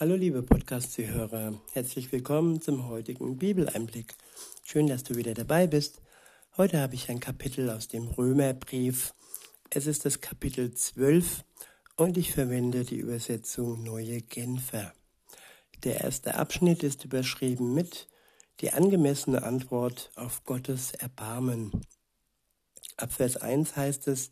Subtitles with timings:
[0.00, 4.14] Hallo liebe Podcast-Zuhörer, herzlich willkommen zum heutigen Bibeleinblick.
[4.62, 6.00] Schön, dass du wieder dabei bist.
[6.56, 9.12] Heute habe ich ein Kapitel aus dem Römerbrief.
[9.70, 11.42] Es ist das Kapitel 12
[11.96, 14.92] und ich verwende die Übersetzung Neue Genfer.
[15.82, 18.06] Der erste Abschnitt ist überschrieben mit
[18.60, 21.72] die angemessene Antwort auf Gottes Erbarmen.
[22.96, 24.30] Ab Vers 1 heißt es,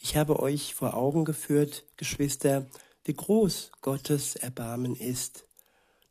[0.00, 2.66] ich habe euch vor Augen geführt, Geschwister,
[3.10, 5.44] wie groß Gottes Erbarmen ist.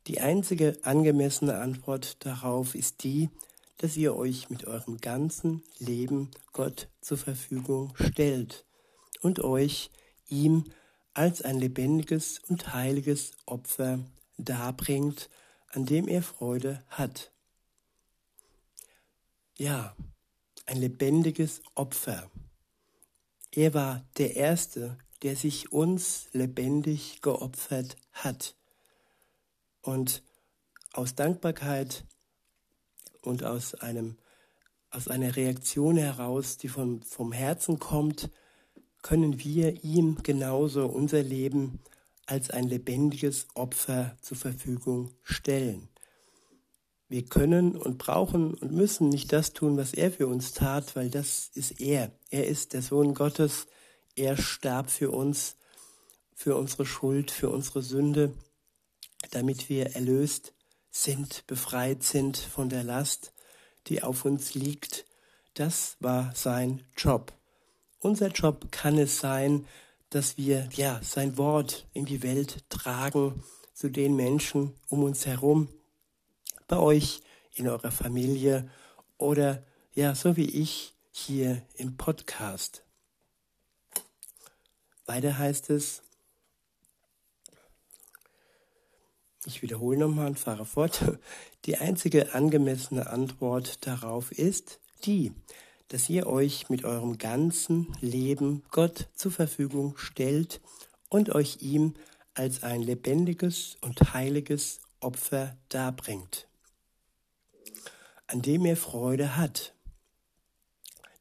[0.06, 3.30] Die einzige angemessene Antwort darauf ist die,
[3.78, 8.66] dass ihr euch mit eurem ganzen Leben Gott zur Verfügung stellt
[9.22, 9.90] und euch
[10.28, 10.64] ihm
[11.14, 14.00] als ein lebendiges und heiliges Opfer
[14.36, 15.30] darbringt,
[15.70, 17.32] an dem er Freude hat.
[19.56, 19.96] Ja,
[20.66, 22.30] ein lebendiges Opfer.
[23.52, 28.54] Er war der Erste, der sich uns lebendig geopfert hat.
[29.82, 30.22] Und
[30.92, 32.04] aus Dankbarkeit
[33.22, 34.16] und aus einem
[34.90, 38.28] aus einer Reaktion heraus, die vom, vom Herzen kommt,
[39.02, 41.78] können wir ihm genauso unser Leben
[42.26, 45.88] als ein lebendiges Opfer zur Verfügung stellen.
[47.08, 51.10] Wir können und brauchen und müssen nicht das tun, was er für uns tat, weil
[51.10, 52.12] das ist er.
[52.30, 53.66] Er ist der Sohn Gottes,
[54.16, 55.56] er starb für uns,
[56.34, 58.34] für unsere Schuld, für unsere Sünde,
[59.30, 60.52] damit wir erlöst
[60.90, 63.32] sind, befreit sind von der Last,
[63.86, 65.04] die auf uns liegt.
[65.54, 67.32] Das war sein Job.
[68.00, 69.66] Unser Job kann es sein,
[70.08, 73.42] dass wir ja sein Wort in die Welt tragen
[73.74, 75.68] zu den Menschen um uns herum,
[76.66, 77.20] bei euch
[77.54, 78.70] in eurer Familie
[79.18, 79.64] oder
[79.94, 82.84] ja, so wie ich hier im Podcast.
[85.10, 86.04] Weiter heißt es,
[89.44, 91.02] ich wiederhole nochmal und fahre fort,
[91.64, 95.32] die einzige angemessene Antwort darauf ist die,
[95.88, 100.60] dass ihr euch mit eurem ganzen Leben Gott zur Verfügung stellt
[101.08, 101.94] und euch ihm
[102.34, 106.46] als ein lebendiges und heiliges Opfer darbringt,
[108.28, 109.74] an dem er Freude hat.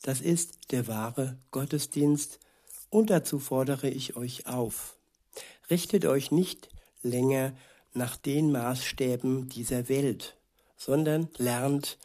[0.04, 2.40] Das ist der wahre Gottesdienst,
[2.90, 4.98] und dazu fordere ich euch auf.
[5.70, 6.70] Richtet euch nicht
[7.02, 7.54] länger
[7.94, 10.38] nach den Maßstäben dieser Welt,
[10.78, 11.98] sondern lernt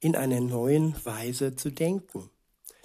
[0.00, 2.30] in einer neuen Weise zu denken,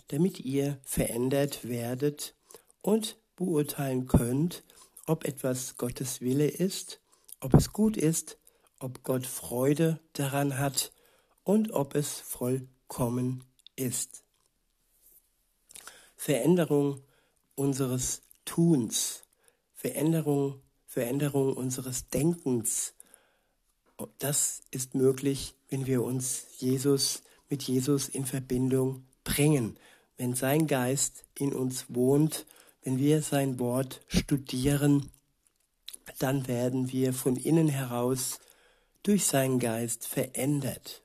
[0.10, 2.36] damit ihr verändert werdet
[2.82, 4.64] und beurteilen könnt,
[5.06, 7.00] ob etwas Gottes Wille ist,
[7.40, 8.38] ob es gut ist,
[8.80, 10.92] ob Gott Freude daran hat
[11.44, 13.44] und ob es vollkommen
[13.76, 14.24] ist.
[16.16, 17.02] Veränderung
[17.58, 19.24] unseres Tuns,
[19.74, 22.94] Veränderung, Veränderung unseres Denkens.
[24.20, 29.78] Das ist möglich, wenn wir uns Jesus mit Jesus in Verbindung bringen,
[30.18, 32.46] wenn sein Geist in uns wohnt,
[32.84, 35.12] wenn wir sein Wort studieren,
[36.20, 38.40] dann werden wir von innen heraus
[39.04, 41.02] durch seinen Geist verändert.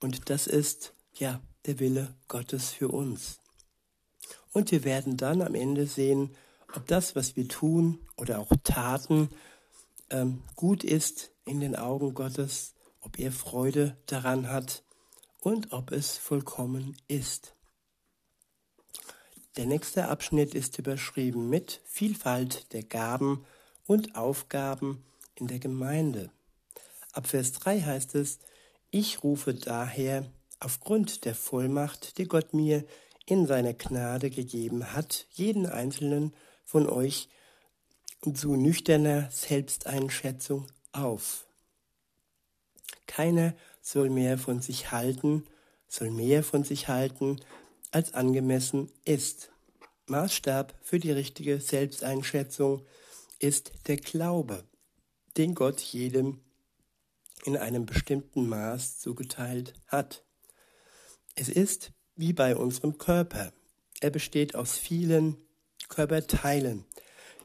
[0.00, 3.38] Und das ist ja der Wille Gottes für uns.
[4.54, 6.30] Und wir werden dann am Ende sehen,
[6.74, 9.28] ob das, was wir tun oder auch taten,
[10.10, 14.84] ähm, gut ist in den Augen Gottes, ob er Freude daran hat
[15.40, 17.56] und ob es vollkommen ist.
[19.56, 23.44] Der nächste Abschnitt ist überschrieben mit Vielfalt der Gaben
[23.86, 25.04] und Aufgaben
[25.34, 26.30] in der Gemeinde.
[27.12, 28.38] Ab Vers 3 heißt es,
[28.92, 32.84] ich rufe daher aufgrund der Vollmacht, die Gott mir
[33.26, 37.28] in seiner Gnade gegeben hat, jeden einzelnen von euch
[38.34, 41.46] zu nüchterner Selbsteinschätzung auf.
[43.06, 45.44] Keiner soll mehr von sich halten,
[45.88, 47.40] soll mehr von sich halten,
[47.90, 49.52] als angemessen ist.
[50.06, 52.84] Maßstab für die richtige Selbsteinschätzung
[53.38, 54.64] ist der Glaube,
[55.36, 56.40] den Gott jedem
[57.44, 60.24] in einem bestimmten Maß zugeteilt hat.
[61.34, 63.52] Es ist wie bei unserem Körper.
[64.00, 65.36] Er besteht aus vielen
[65.88, 66.84] Körperteilen,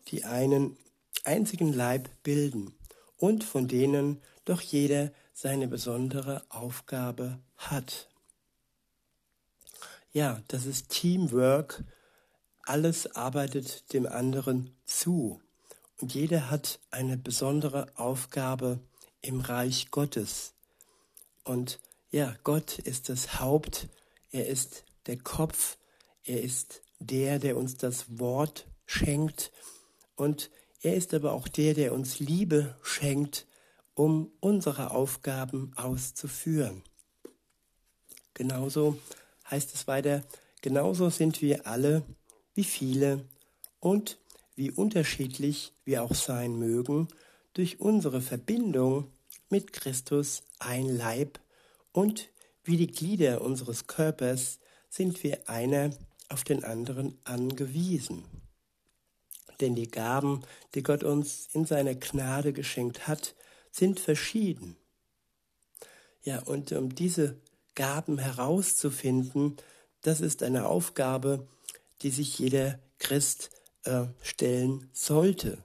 [0.07, 0.77] die einen
[1.24, 2.74] einzigen Leib bilden
[3.18, 8.10] und von denen doch jeder seine besondere Aufgabe hat.
[10.12, 11.83] Ja, das ist Teamwork.
[12.63, 15.42] Alles arbeitet dem anderen zu.
[16.01, 18.80] Und jeder hat eine besondere Aufgabe
[19.22, 20.54] im Reich Gottes.
[21.44, 21.80] Und
[22.12, 23.88] ja, Gott ist das Haupt
[24.31, 25.77] er ist der Kopf,
[26.23, 29.51] er ist der, der uns das Wort schenkt
[30.15, 33.45] und Er ist aber auch der, der uns Liebe schenkt,
[33.95, 36.83] um unsere Aufgaben auszuführen.
[38.33, 38.97] Genauso
[39.51, 40.23] heißt es weiter,
[40.61, 42.03] genauso sind wir alle,
[42.53, 43.25] wie viele
[43.81, 44.19] und
[44.55, 47.09] wie unterschiedlich wir auch sein mögen,
[47.53, 49.11] durch unsere Verbindung
[49.49, 51.41] mit Christus ein Leib
[51.91, 52.29] und
[52.63, 54.59] wie die Glieder unseres Körpers
[54.89, 55.91] sind wir einer
[56.29, 58.23] auf den anderen angewiesen.
[59.59, 63.35] Denn die Gaben, die Gott uns in seiner Gnade geschenkt hat,
[63.71, 64.77] sind verschieden.
[66.23, 67.38] Ja, und um diese
[67.75, 69.57] Gaben herauszufinden,
[70.01, 71.47] das ist eine Aufgabe,
[72.01, 73.50] die sich jeder Christ
[73.83, 75.57] äh, stellen sollte.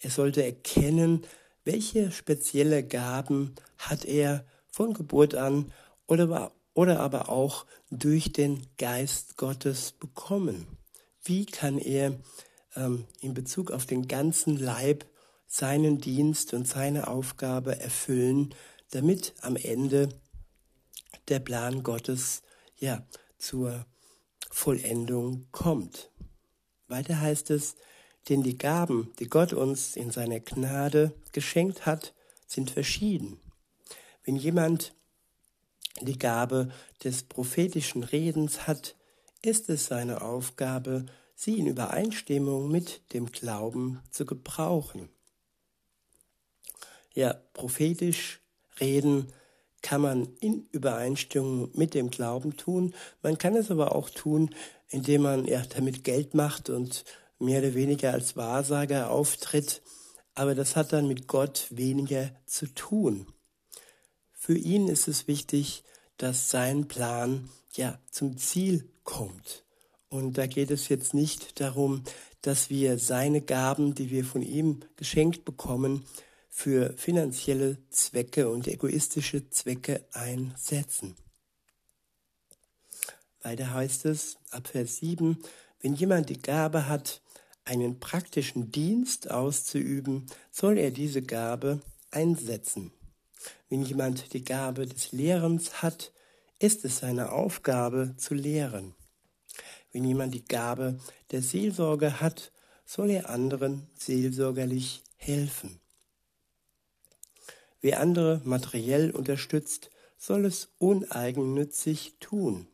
[0.00, 1.24] Er sollte erkennen,
[1.64, 5.72] welche spezielle Gaben hat er von Geburt an
[6.08, 10.66] oder, oder aber auch durch den Geist Gottes bekommen.
[11.22, 12.18] Wie kann er
[12.74, 15.04] ähm, in Bezug auf den ganzen Leib
[15.46, 18.54] seinen Dienst und seine Aufgabe erfüllen,
[18.90, 20.08] damit am Ende
[21.28, 22.42] der Plan Gottes
[22.76, 23.06] ja
[23.38, 23.86] zur
[24.50, 26.10] Vollendung kommt.
[26.86, 27.76] Weiter heißt es,
[28.28, 32.14] denn die Gaben, die Gott uns in seiner Gnade geschenkt hat,
[32.46, 33.40] sind verschieden.
[34.24, 34.94] Wenn jemand
[36.06, 36.70] die Gabe
[37.04, 38.96] des prophetischen Redens hat,
[39.42, 45.08] ist es seine Aufgabe, sie in Übereinstimmung mit dem Glauben zu gebrauchen.
[47.14, 48.40] Ja, prophetisch
[48.80, 49.32] reden
[49.82, 52.94] kann man in Übereinstimmung mit dem Glauben tun.
[53.22, 54.54] Man kann es aber auch tun,
[54.88, 57.04] indem man ja damit Geld macht und
[57.38, 59.82] mehr oder weniger als Wahrsager auftritt.
[60.34, 63.26] Aber das hat dann mit Gott weniger zu tun.
[64.48, 65.84] Für ihn ist es wichtig,
[66.16, 69.62] dass sein Plan ja zum Ziel kommt.
[70.08, 72.02] Und da geht es jetzt nicht darum,
[72.40, 76.06] dass wir seine Gaben, die wir von ihm geschenkt bekommen,
[76.48, 81.14] für finanzielle Zwecke und egoistische Zwecke einsetzen.
[83.42, 85.36] Weiter heißt es ab Vers 7,
[85.82, 87.20] wenn jemand die Gabe hat,
[87.66, 92.92] einen praktischen Dienst auszuüben, soll er diese Gabe einsetzen.
[93.68, 96.12] Wenn jemand die Gabe des Lehrens hat,
[96.58, 98.94] ist es seine Aufgabe zu lehren.
[99.92, 100.98] Wenn jemand die Gabe
[101.30, 102.52] der Seelsorge hat,
[102.84, 105.80] soll er anderen seelsorgerlich helfen.
[107.80, 112.66] Wer andere materiell unterstützt, soll es uneigennützig tun.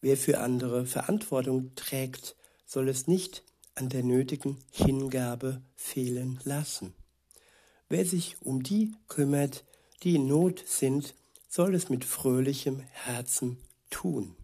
[0.00, 3.42] Wer für andere Verantwortung trägt, soll es nicht
[3.74, 6.94] an der nötigen Hingabe fehlen lassen.
[7.88, 9.64] Wer sich um die kümmert,
[10.02, 11.14] die in Not sind,
[11.48, 13.58] soll es mit fröhlichem Herzen
[13.90, 14.36] tun.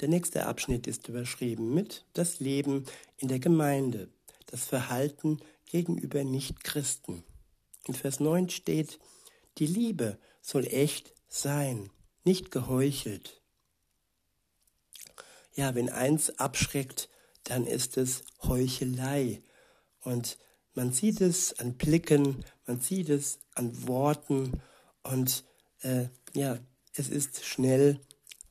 [0.00, 2.86] Der nächste Abschnitt ist überschrieben mit das Leben
[3.16, 4.08] in der Gemeinde,
[4.46, 7.24] das Verhalten gegenüber Nichtchristen.
[7.84, 9.00] In Vers 9 steht,
[9.58, 11.90] die Liebe soll echt sein,
[12.24, 13.40] nicht geheuchelt.
[15.54, 17.08] Ja, wenn eins abschreckt,
[17.44, 19.42] dann ist es Heuchelei.
[20.02, 20.38] Und
[20.78, 24.62] man sieht es an Blicken, man sieht es an Worten
[25.02, 25.42] und
[25.80, 26.04] äh,
[26.34, 26.60] ja,
[26.94, 27.98] es ist schnell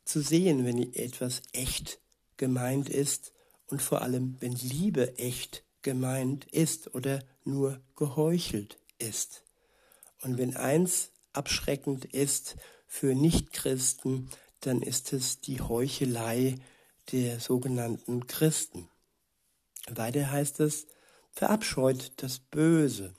[0.04, 2.02] zu sehen, wenn etwas echt
[2.36, 3.32] gemeint ist
[3.68, 9.44] und vor allem, wenn Liebe echt gemeint ist oder nur geheuchelt ist.
[10.22, 12.58] Und wenn eins abschreckend ist
[12.88, 14.30] für Nichtchristen,
[14.60, 16.56] dann ist es die Heuchelei
[17.14, 18.90] der sogenannten Christen.
[19.90, 20.88] Weiter heißt es,
[21.38, 23.14] verabscheut das Böse,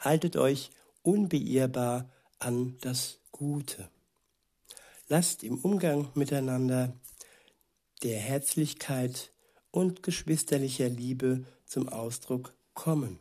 [0.00, 0.70] haltet euch
[1.02, 2.10] unbeirrbar
[2.40, 3.88] an das Gute.
[5.06, 6.92] Lasst im Umgang miteinander
[8.02, 9.30] der Herzlichkeit
[9.70, 13.20] und geschwisterlicher Liebe zum Ausdruck kommen.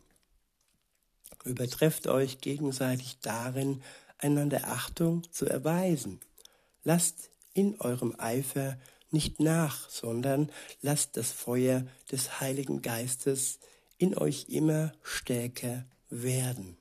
[1.44, 3.84] Übertrefft euch gegenseitig darin,
[4.18, 6.20] einander Achtung zu erweisen.
[6.84, 8.80] Lasst in eurem Eifer
[9.12, 13.60] nicht nach, sondern lasst das Feuer des Heiligen Geistes
[14.02, 16.76] in euch immer stärker werden.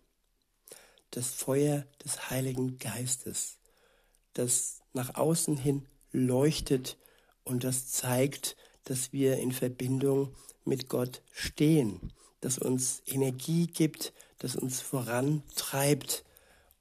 [1.10, 3.58] Das Feuer des Heiligen Geistes,
[4.32, 6.96] das nach außen hin leuchtet
[7.44, 10.34] und das zeigt, dass wir in Verbindung
[10.64, 12.10] mit Gott stehen,
[12.40, 16.24] das uns Energie gibt, das uns vorantreibt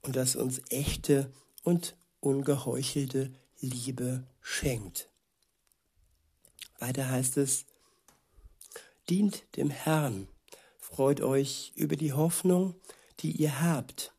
[0.00, 1.30] und das uns echte
[1.64, 3.30] und ungeheuchelte
[3.60, 5.10] Liebe schenkt.
[6.78, 7.66] Weiter heißt es,
[9.10, 10.28] dient dem Herrn,
[10.78, 12.76] freut euch über die Hoffnung,
[13.18, 14.14] die ihr habt.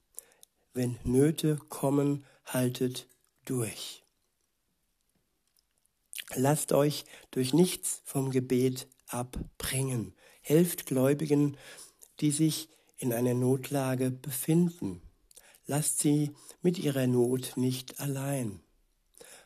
[0.74, 3.07] Wenn Nöte kommen, haltet
[3.45, 4.03] durch.
[6.36, 10.13] Lasst euch durch nichts vom Gebet abbringen.
[10.41, 11.57] Helft Gläubigen,
[12.19, 15.01] die sich in einer Notlage befinden.
[15.65, 16.31] Lasst sie
[16.62, 18.62] mit ihrer Not nicht allein.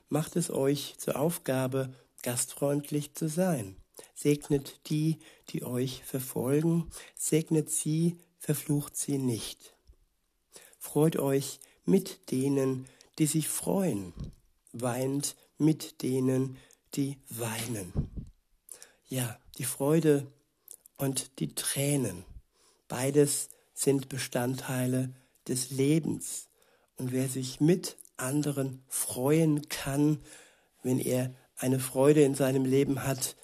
[0.09, 3.77] Macht es euch zur Aufgabe, gastfreundlich zu sein.
[4.13, 9.75] Segnet die, die euch verfolgen, segnet sie, verflucht sie nicht.
[10.79, 12.87] Freut euch mit denen,
[13.17, 14.13] die sich freuen,
[14.73, 16.57] weint mit denen,
[16.95, 17.91] die weinen.
[19.07, 20.27] Ja, die Freude
[20.97, 22.23] und die Tränen,
[22.87, 25.13] beides sind Bestandteile
[25.47, 26.47] des Lebens.
[26.97, 30.19] Und wer sich mit anderen freuen kann,
[30.83, 33.35] wenn er eine Freude in seinem Leben hat,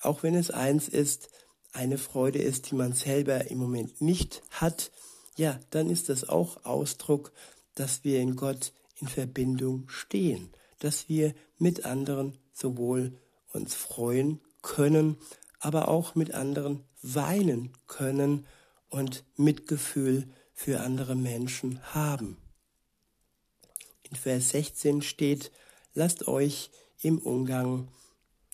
[0.00, 1.30] auch wenn es eins ist,
[1.72, 4.90] eine Freude ist, die man selber im Moment nicht hat,
[5.36, 7.32] ja, dann ist das auch Ausdruck,
[7.74, 10.50] dass wir in Gott in Verbindung stehen,
[10.80, 13.16] dass wir mit anderen sowohl
[13.52, 15.16] uns freuen können,
[15.60, 18.46] aber auch mit anderen weinen können
[18.88, 22.36] und Mitgefühl für andere Menschen haben.
[24.10, 25.52] In Vers 16 steht,
[25.94, 27.88] lasst euch im Umgang,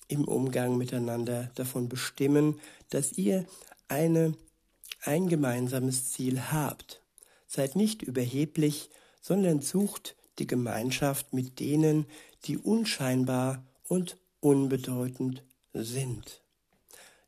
[0.08, 3.44] im Umgang miteinander davon bestimmen, dass ihr
[3.88, 4.34] eine,
[5.02, 7.02] ein gemeinsames Ziel habt.
[7.46, 12.06] Seid nicht überheblich, sondern sucht die Gemeinschaft mit denen,
[12.44, 15.42] die unscheinbar und unbedeutend
[15.73, 16.42] sind.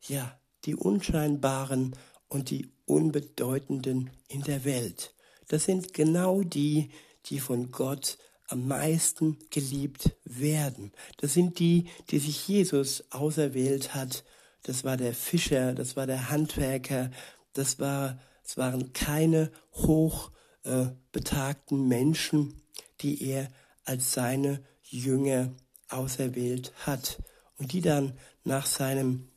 [0.03, 1.97] Ja, die unscheinbaren
[2.29, 5.15] und die unbedeutenden in der Welt.
[5.49, 6.91] Das sind genau die,
[7.27, 10.93] die von Gott am meisten geliebt werden.
[11.19, 14.25] Das sind die, die sich Jesus auserwählt hat.
[14.63, 17.11] Das war der Fischer, das war der Handwerker,
[17.53, 22.55] das war, es waren keine hochbetagten äh, Menschen,
[23.01, 23.49] die er
[23.85, 25.53] als seine Jünger
[25.89, 27.23] auserwählt hat
[27.59, 28.13] und die dann
[28.45, 29.29] nach seinem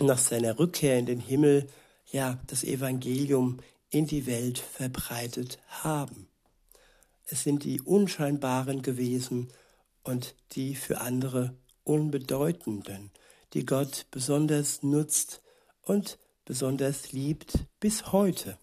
[0.00, 1.68] nach seiner Rückkehr in den Himmel
[2.10, 6.28] ja das Evangelium in die Welt verbreitet haben.
[7.30, 9.50] Es sind die Unscheinbaren gewesen
[10.02, 11.54] und die für andere
[11.84, 13.10] Unbedeutenden,
[13.52, 15.42] die Gott besonders nutzt
[15.82, 18.56] und besonders liebt bis heute.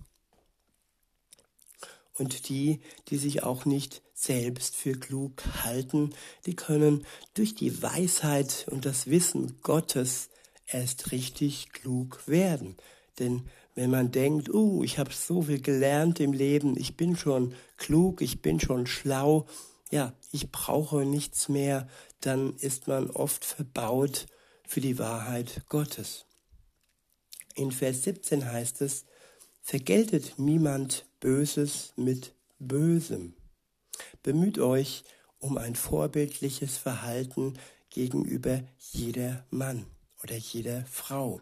[2.18, 6.16] Und die, die sich auch nicht selbst für klug halten,
[6.48, 7.06] die können
[7.36, 10.30] durch die Weisheit und das Wissen Gottes
[10.66, 12.78] erst richtig klug werden.
[13.20, 17.54] Denn wenn man denkt, uh, ich habe so viel gelernt im Leben, ich bin schon
[17.78, 19.46] klug, ich bin schon schlau,
[19.92, 21.88] ja, ich brauche nichts mehr,
[22.22, 24.28] dann ist man oft verbaut
[24.66, 26.26] für die Wahrheit Gottes.
[27.54, 29.06] In Vers 17 heißt es,
[29.62, 33.34] vergeltet niemand Böses mit Bösem.
[34.24, 35.04] Bemüht euch
[35.40, 37.54] um ein vorbildliches Verhalten
[37.90, 39.86] gegenüber jeder Mann
[40.24, 41.40] oder jeder Frau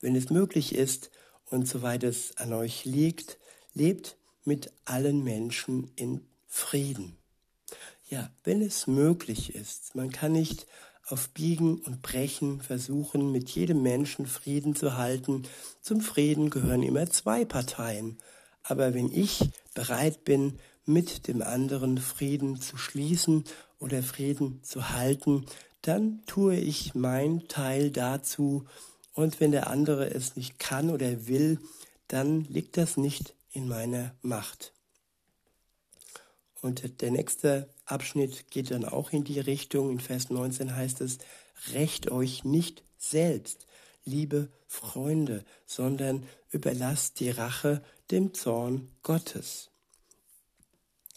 [0.00, 1.10] wenn es möglich ist
[1.46, 3.38] und soweit es an euch liegt,
[3.74, 7.16] lebt mit allen Menschen in Frieden.
[8.08, 9.94] Ja, wenn es möglich ist.
[9.94, 10.66] Man kann nicht
[11.08, 15.42] auf Biegen und Brechen versuchen, mit jedem Menschen Frieden zu halten.
[15.80, 18.18] Zum Frieden gehören immer zwei Parteien.
[18.62, 23.44] Aber wenn ich bereit bin, mit dem anderen Frieden zu schließen
[23.78, 25.46] oder Frieden zu halten,
[25.82, 28.64] dann tue ich mein Teil dazu,
[29.16, 31.58] und wenn der andere es nicht kann oder will,
[32.06, 34.72] dann liegt das nicht in meiner Macht.
[36.60, 39.90] Und der nächste Abschnitt geht dann auch in die Richtung.
[39.90, 41.18] In Vers 19 heißt es,
[41.72, 43.66] rächt euch nicht selbst,
[44.04, 49.70] liebe Freunde, sondern überlasst die Rache dem Zorn Gottes.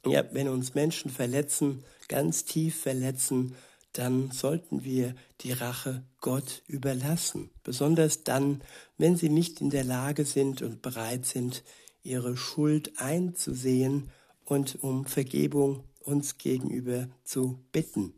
[0.06, 3.56] Ja, wenn uns Menschen verletzen, ganz tief verletzen,
[3.94, 8.62] dann sollten wir die Rache Gott überlassen, besonders dann,
[8.98, 11.64] wenn sie nicht in der Lage sind und bereit sind,
[12.04, 14.10] ihre Schuld einzusehen
[14.46, 18.14] und um Vergebung uns gegenüber zu bitten.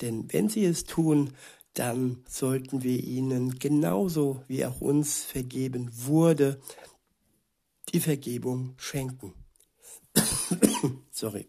[0.00, 1.34] Denn wenn sie es tun,
[1.74, 6.60] dann sollten wir ihnen genauso wie auch uns vergeben wurde,
[7.92, 9.34] die Vergebung schenken.
[11.12, 11.48] Sorry.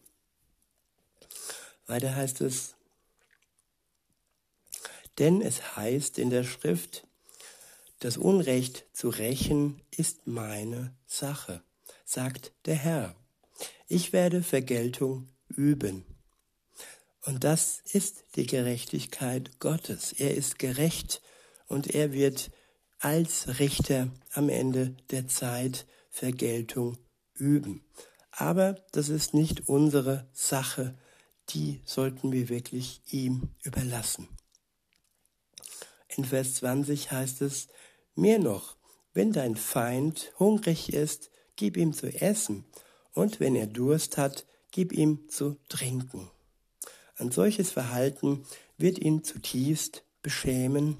[1.88, 2.76] Weiter heißt es,
[5.20, 7.08] denn es heißt in der Schrift,
[8.00, 11.62] das Unrecht zu rächen ist meine Sache,
[12.04, 13.16] sagt der Herr.
[13.88, 16.06] Ich werde Vergeltung üben.
[17.26, 20.14] Und das ist die Gerechtigkeit Gottes.
[20.14, 21.22] Er ist gerecht
[21.68, 22.50] und er wird
[23.00, 26.98] als Richter am Ende der Zeit Vergeltung
[27.36, 27.84] üben.
[28.32, 30.98] Aber das ist nicht unsere Sache,
[31.50, 34.28] die sollten wir wirklich ihm überlassen.
[36.16, 37.68] In Vers 20 heißt es,
[38.16, 38.76] mehr noch,
[39.14, 42.66] wenn dein Feind hungrig ist, gib ihm zu essen,
[43.14, 46.30] und wenn er Durst hat, gib ihm zu trinken.
[47.18, 48.44] Ein solches Verhalten
[48.78, 50.98] wird ihn zutiefst beschämen.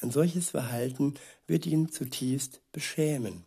[0.00, 1.14] Ein solches Verhalten
[1.46, 3.44] wird ihn zutiefst beschämen.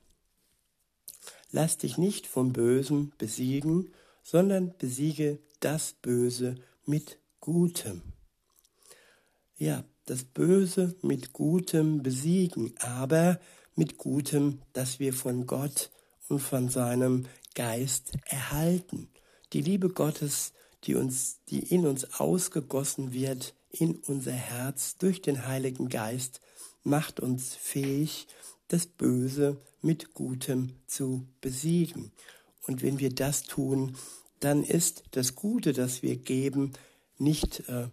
[1.51, 3.91] Lass dich nicht vom Bösen besiegen,
[4.23, 8.03] sondern besiege das Böse mit Gutem.
[9.57, 13.39] Ja, das Böse mit Gutem besiegen, aber
[13.75, 15.91] mit Gutem, das wir von Gott
[16.27, 19.09] und von seinem Geist erhalten.
[19.53, 20.53] Die Liebe Gottes,
[20.85, 26.41] die uns, die in uns ausgegossen wird, in unser Herz durch den Heiligen Geist,
[26.83, 28.27] macht uns fähig,
[28.67, 32.11] das Böse mit Gutem zu besiegen.
[32.65, 33.95] Und wenn wir das tun,
[34.39, 36.73] dann ist das Gute, das wir geben,
[37.19, 37.89] nicht äh,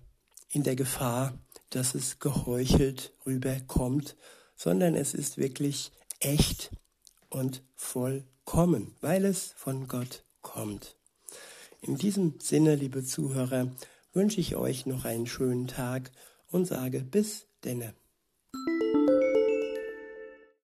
[0.50, 1.38] in der Gefahr,
[1.76, 4.16] dass es geheuchelt rüberkommt,
[4.56, 6.70] sondern es ist wirklich echt
[7.28, 10.96] und vollkommen, weil es von Gott kommt.
[11.82, 13.70] In diesem Sinne, liebe Zuhörer,
[14.14, 16.12] wünsche ich euch noch einen schönen Tag
[16.50, 17.92] und sage bis denne.